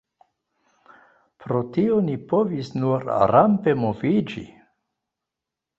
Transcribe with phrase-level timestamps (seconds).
[1.45, 4.45] Pro tio ni povis nur rampe moviĝi.